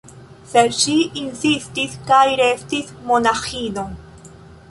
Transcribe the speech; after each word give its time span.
Sed 0.53 0.71
ŝi 0.83 0.95
insistis 1.23 1.99
kaj 2.09 2.23
restis 2.41 2.91
monaĥino. 3.11 3.87